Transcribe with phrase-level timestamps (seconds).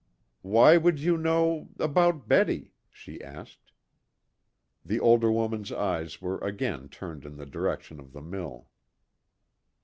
[0.41, 3.71] "Why would you know about Betty?" she asked.
[4.83, 8.65] The older woman's eyes were again turned in the direction of the mill.